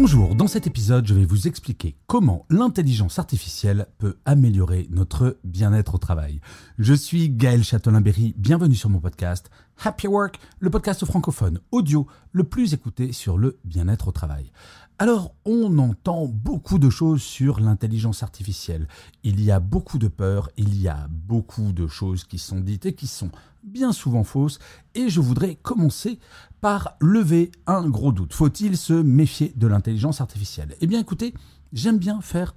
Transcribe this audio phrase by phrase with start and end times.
[0.00, 5.96] Bonjour, dans cet épisode, je vais vous expliquer comment l'intelligence artificielle peut améliorer notre bien-être
[5.96, 6.40] au travail.
[6.78, 9.50] Je suis Gaël Châtelain-Berry, bienvenue sur mon podcast
[9.84, 14.50] Happy Work, le podcast francophone audio le plus écouté sur le bien-être au travail.
[14.98, 18.88] Alors, on entend beaucoup de choses sur l'intelligence artificielle.
[19.22, 22.86] Il y a beaucoup de peurs, il y a beaucoup de choses qui sont dites
[22.86, 23.30] et qui sont
[23.62, 24.58] bien souvent fausses.
[24.96, 26.18] Et je voudrais commencer
[26.60, 28.34] par lever un gros doute.
[28.34, 30.74] Faut-il se méfier de l'intelligence artificielle?
[30.80, 31.34] Eh bien, écoutez,
[31.72, 32.56] j'aime bien faire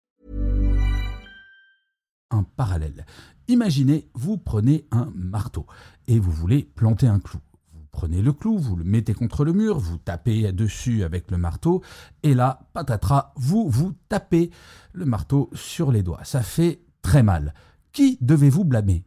[2.43, 3.05] Parallèle.
[3.47, 5.65] Imaginez, vous prenez un marteau
[6.07, 7.39] et vous voulez planter un clou.
[7.73, 11.37] Vous prenez le clou, vous le mettez contre le mur, vous tapez dessus avec le
[11.37, 11.81] marteau,
[12.23, 14.51] et là, patatras, vous vous tapez
[14.93, 16.23] le marteau sur les doigts.
[16.23, 17.53] Ça fait très mal.
[17.91, 19.03] Qui devez-vous blâmer?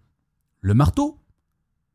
[0.60, 1.20] Le marteau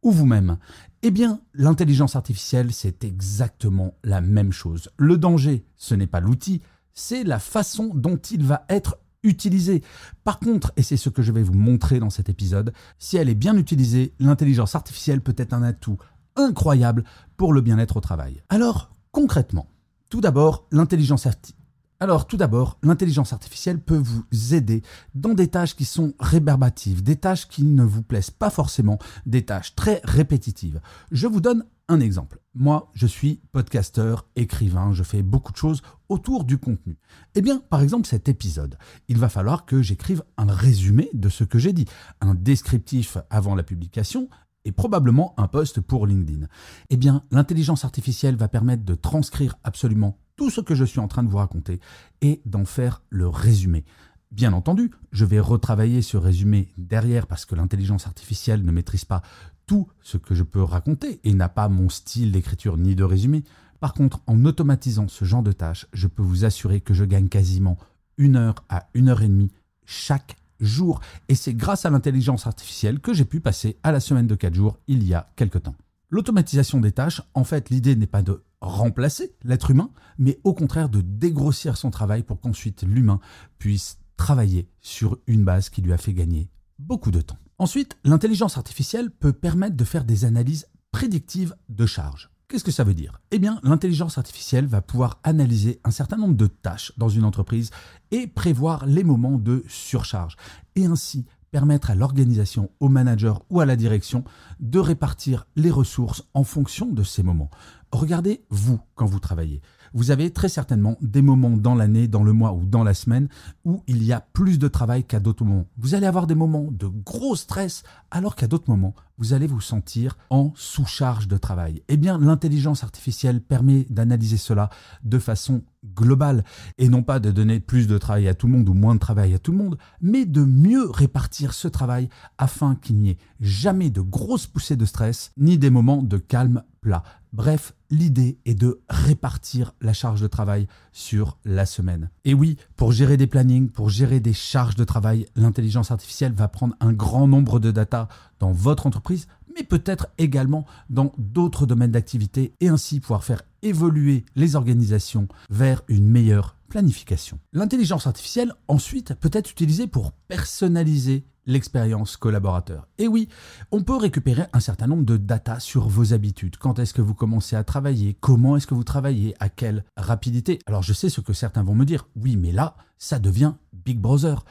[0.01, 0.57] ou vous-même?
[1.01, 4.89] Eh bien, l'intelligence artificielle, c'est exactement la même chose.
[4.97, 6.61] Le danger, ce n'est pas l'outil,
[6.93, 9.83] c'est la façon dont il va être utilisé.
[10.23, 13.29] Par contre, et c'est ce que je vais vous montrer dans cet épisode, si elle
[13.29, 15.97] est bien utilisée, l'intelligence artificielle peut être un atout
[16.35, 17.03] incroyable
[17.37, 18.41] pour le bien-être au travail.
[18.49, 19.67] Alors, concrètement,
[20.09, 21.59] tout d'abord, l'intelligence artificielle.
[22.01, 24.83] Alors tout d'abord, l'intelligence artificielle peut vous aider
[25.15, 29.43] dans des tâches qui sont rébarbatives, des tâches qui ne vous plaisent pas forcément, des
[29.43, 30.79] tâches très répétitives.
[31.11, 32.39] Je vous donne un exemple.
[32.53, 36.97] Moi, je suis podcasteur, écrivain, je fais beaucoup de choses autour du contenu.
[37.35, 41.43] Eh bien, par exemple, cet épisode, il va falloir que j'écrive un résumé de ce
[41.43, 41.85] que j'ai dit,
[42.21, 44.29] un descriptif avant la publication
[44.65, 46.47] et probablement un post pour LinkedIn.
[46.89, 51.07] Eh bien, l'intelligence artificielle va permettre de transcrire absolument tout ce que je suis en
[51.07, 51.79] train de vous raconter
[52.21, 53.83] et d'en faire le résumé.
[54.31, 59.23] Bien entendu, je vais retravailler ce résumé derrière parce que l'intelligence artificielle ne maîtrise pas
[59.69, 63.43] tout ce que je peux raconter et n'a pas mon style d'écriture ni de résumé.
[63.79, 67.27] Par contre, en automatisant ce genre de tâches, je peux vous assurer que je gagne
[67.27, 67.77] quasiment
[68.17, 69.51] une heure à une heure et demie
[69.85, 71.01] chaque jour.
[71.27, 74.55] Et c'est grâce à l'intelligence artificielle que j'ai pu passer à la semaine de 4
[74.55, 75.75] jours il y a quelque temps.
[76.09, 80.89] L'automatisation des tâches, en fait, l'idée n'est pas de remplacer l'être humain, mais au contraire
[80.89, 83.19] de dégrossir son travail pour qu'ensuite l'humain
[83.59, 86.49] puisse travailler sur une base qui lui a fait gagner
[86.79, 87.37] beaucoup de temps.
[87.59, 92.29] Ensuite, l'intelligence artificielle peut permettre de faire des analyses prédictives de charges.
[92.47, 93.19] Qu'est-ce que ça veut dire?
[93.31, 97.69] Eh bien, l'intelligence artificielle va pouvoir analyser un certain nombre de tâches dans une entreprise
[98.11, 100.37] et prévoir les moments de surcharge,
[100.77, 104.23] et ainsi permettre à l'organisation, au manager ou à la direction
[104.61, 107.49] de répartir les ressources en fonction de ces moments.
[107.91, 109.61] Regardez vous quand vous travaillez.
[109.93, 113.27] Vous avez très certainement des moments dans l'année, dans le mois ou dans la semaine
[113.65, 115.67] où il y a plus de travail qu'à d'autres moments.
[115.77, 119.61] Vous allez avoir des moments de gros stress alors qu'à d'autres moments, vous allez vous
[119.61, 121.83] sentir en sous-charge de travail.
[121.89, 124.69] Eh bien, l'intelligence artificielle permet d'analyser cela
[125.03, 125.61] de façon
[125.93, 126.43] globale
[126.77, 128.99] et non pas de donner plus de travail à tout le monde ou moins de
[128.99, 133.17] travail à tout le monde, mais de mieux répartir ce travail afin qu'il n'y ait
[133.39, 137.03] jamais de grosses poussées de stress ni des moments de calme plat.
[137.33, 142.09] Bref, l'idée est de répartir la charge de travail sur la semaine.
[142.25, 146.47] Et oui, pour gérer des plannings, pour gérer des charges de travail, l'intelligence artificielle va
[146.47, 148.07] prendre un grand nombre de data
[148.39, 149.27] dans votre entreprise,
[149.59, 155.81] mais peut-être également dans d'autres domaines d'activité et ainsi pouvoir faire évoluer les organisations vers
[155.87, 157.39] une meilleure planification.
[157.51, 162.87] L'intelligence artificielle, ensuite, peut être utilisée pour personnaliser l'expérience collaborateur.
[162.99, 163.27] Et oui,
[163.71, 166.57] on peut récupérer un certain nombre de data sur vos habitudes.
[166.57, 168.15] Quand est-ce que vous commencez à travailler?
[168.19, 169.33] Comment est-ce que vous travaillez?
[169.39, 170.59] À quelle rapidité?
[170.67, 172.07] Alors je sais ce que certains vont me dire.
[172.15, 174.45] Oui, mais là, ça devient Big Brother.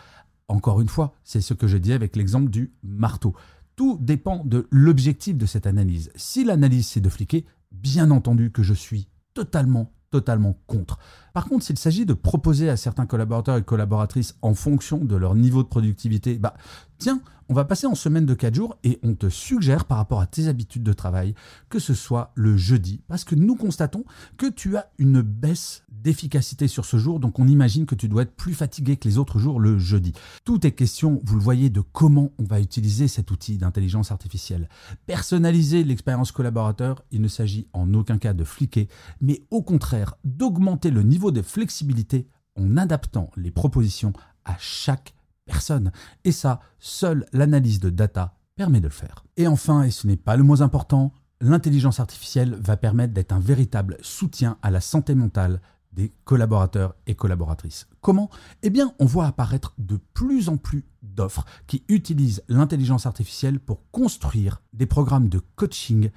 [0.49, 3.35] Encore une fois, c'est ce que je dis avec l'exemple du marteau.
[3.79, 6.11] Tout dépend de l'objectif de cette analyse.
[6.17, 10.99] Si l'analyse c'est de fliquer, bien entendu que je suis totalement totalement contre.
[11.33, 15.35] Par contre, s'il s'agit de proposer à certains collaborateurs et collaboratrices en fonction de leur
[15.35, 16.55] niveau de productivité, bah,
[16.99, 20.21] Tiens, on va passer en semaine de 4 jours et on te suggère par rapport
[20.21, 21.35] à tes habitudes de travail
[21.71, 24.05] que ce soit le jeudi parce que nous constatons
[24.37, 28.23] que tu as une baisse d'efficacité sur ce jour donc on imagine que tu dois
[28.23, 30.13] être plus fatigué que les autres jours le jeudi.
[30.45, 34.69] Tout est question, vous le voyez, de comment on va utiliser cet outil d'intelligence artificielle.
[35.07, 38.89] Personnaliser l'expérience collaborateur, il ne s'agit en aucun cas de fliquer,
[39.21, 44.13] mais au contraire d'augmenter le niveau de flexibilité en adaptant les propositions
[44.45, 45.15] à chaque
[45.49, 45.91] personne.
[46.25, 49.25] Et ça, seule l'analyse de data permet de le faire.
[49.37, 53.41] Et enfin, et ce n'est pas le moins important, l'intelligence artificielle va permettre d'être un
[53.41, 55.61] véritable soutien à la santé mentale
[55.93, 57.89] des collaborateurs et collaboratrices.
[58.01, 58.31] Comment?
[58.63, 63.91] Eh bien, on voit apparaître de plus en plus d'offres qui utilisent l'intelligence artificielle pour
[63.91, 66.11] construire des programmes de coaching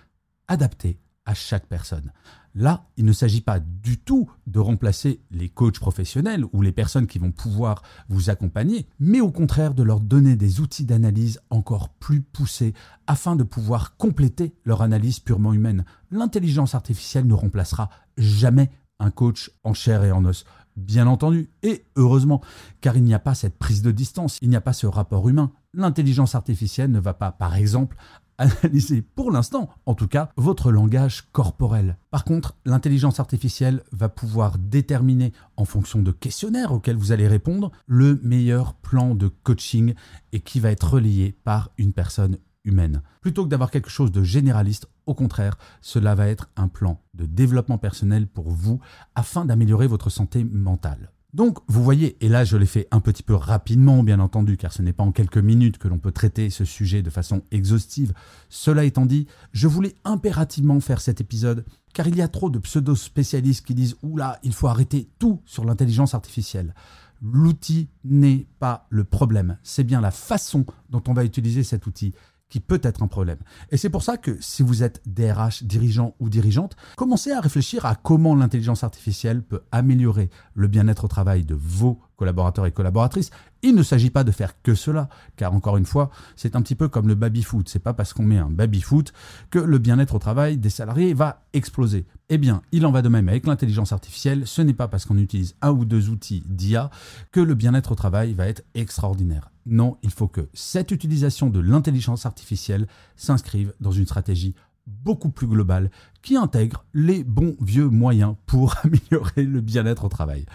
[0.48, 2.12] adaptés à chaque personne.
[2.54, 7.08] Là, il ne s'agit pas du tout de remplacer les coachs professionnels ou les personnes
[7.08, 11.90] qui vont pouvoir vous accompagner, mais au contraire de leur donner des outils d'analyse encore
[11.90, 12.74] plus poussés
[13.08, 15.86] afin de pouvoir compléter leur analyse purement humaine.
[16.12, 18.70] L'intelligence artificielle ne remplacera jamais
[19.00, 20.46] un coach en chair et en os.
[20.78, 22.42] Bien entendu, et heureusement,
[22.80, 25.28] car il n'y a pas cette prise de distance, il n'y a pas ce rapport
[25.28, 25.52] humain.
[25.74, 27.98] L'intelligence artificielle ne va pas, par exemple,
[28.42, 31.98] analyser pour l'instant, en tout cas, votre langage corporel.
[32.10, 37.72] Par contre, l'intelligence artificielle va pouvoir déterminer, en fonction de questionnaires auxquels vous allez répondre,
[37.88, 39.94] le meilleur plan de coaching
[40.32, 43.02] et qui va être relayé par une personne humaine.
[43.22, 47.26] Plutôt que d'avoir quelque chose de généraliste, au contraire, cela va être un plan de
[47.26, 48.80] développement personnel pour vous
[49.16, 51.12] afin d'améliorer votre santé mentale.
[51.34, 54.74] Donc, vous voyez, et là je l'ai fait un petit peu rapidement, bien entendu, car
[54.74, 58.14] ce n'est pas en quelques minutes que l'on peut traiter ce sujet de façon exhaustive.
[58.50, 62.60] Cela étant dit, je voulais impérativement faire cet épisode, car il y a trop de
[62.60, 66.74] pseudo-spécialistes qui disent Oula, il faut arrêter tout sur l'intelligence artificielle.
[67.22, 72.14] L'outil n'est pas le problème, c'est bien la façon dont on va utiliser cet outil
[72.52, 73.40] qui peut être un problème.
[73.72, 77.86] Et c'est pour ça que si vous êtes DRH, dirigeant ou dirigeante, commencez à réfléchir
[77.86, 83.32] à comment l'intelligence artificielle peut améliorer le bien-être au travail de vos collaborateurs et collaboratrices.
[83.64, 85.08] Il ne s'agit pas de faire que cela,
[85.38, 87.70] car encore une fois, c'est un petit peu comme le baby-foot.
[87.70, 89.14] C'est pas parce qu'on met un baby-foot
[89.50, 92.06] que le bien-être au travail des salariés va exploser.
[92.30, 94.46] Eh bien, il en va de même avec l'intelligence artificielle.
[94.46, 96.90] Ce n'est pas parce qu'on utilise un ou deux outils d'IA
[97.32, 99.51] que le bien-être au travail va être extraordinaire.
[99.66, 104.56] Non, il faut que cette utilisation de l'intelligence artificielle s'inscrive dans une stratégie
[104.88, 105.92] beaucoup plus globale
[106.22, 110.46] qui intègre les bons vieux moyens pour améliorer le bien-être au travail.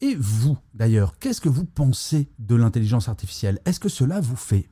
[0.00, 3.60] Et vous, d'ailleurs, qu'est-ce que vous pensez de l'intelligence artificielle?
[3.64, 4.68] Est-ce que cela vous fait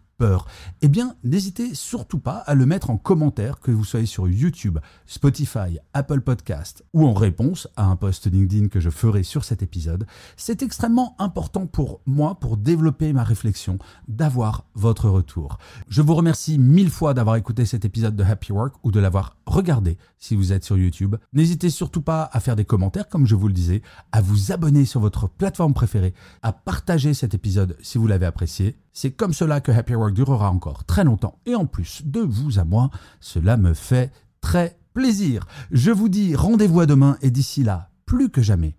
[0.82, 4.78] Eh bien, n'hésitez surtout pas à le mettre en commentaire, que vous soyez sur YouTube,
[5.06, 9.62] Spotify, Apple Podcast ou en réponse à un post LinkedIn que je ferai sur cet
[9.62, 10.06] épisode.
[10.36, 13.78] C'est extrêmement important pour moi, pour développer ma réflexion,
[14.08, 15.58] d'avoir votre retour.
[15.88, 19.36] Je vous remercie mille fois d'avoir écouté cet épisode de Happy Work ou de l'avoir
[19.46, 21.16] regardé si vous êtes sur YouTube.
[21.32, 23.82] N'hésitez surtout pas à faire des commentaires, comme je vous le disais,
[24.12, 28.76] à vous abonner sur votre plateforme préférée, à partager cet épisode si vous l'avez apprécié.
[28.92, 31.38] C'est comme cela que Happy Work durera encore très longtemps.
[31.46, 32.90] Et en plus de vous à moi,
[33.20, 35.46] cela me fait très plaisir.
[35.70, 38.76] Je vous dis rendez-vous à demain et d'ici là, plus que jamais,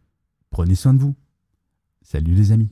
[0.52, 1.16] prenez soin de vous.
[2.04, 2.70] Salut les amis.